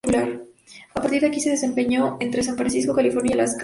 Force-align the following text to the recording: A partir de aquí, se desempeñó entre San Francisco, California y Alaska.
A 0.95 0.99
partir 0.99 1.21
de 1.21 1.27
aquí, 1.27 1.39
se 1.39 1.51
desempeñó 1.51 2.17
entre 2.19 2.41
San 2.41 2.57
Francisco, 2.57 2.91
California 2.95 3.29
y 3.29 3.33
Alaska. 3.37 3.59